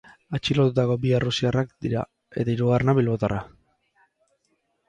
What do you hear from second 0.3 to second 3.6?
Atxilotutako bi errusiarrak dira, eta hirugarrena bilbotarra.